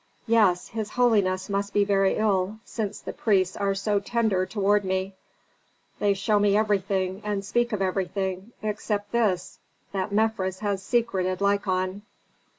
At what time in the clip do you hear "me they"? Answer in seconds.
4.83-6.15